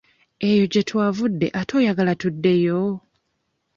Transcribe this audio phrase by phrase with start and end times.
[0.47, 2.81] Eyo gye twavudde ate oyagala tuddeyo?